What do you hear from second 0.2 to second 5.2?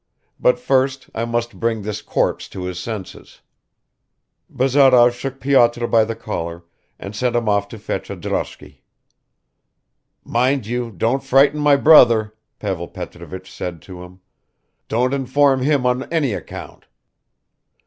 But first I must bring this corpse to his senses." Bazarov